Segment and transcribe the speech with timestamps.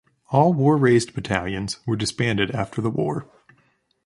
[0.31, 3.29] All war-raised battalions were disbanded after the war.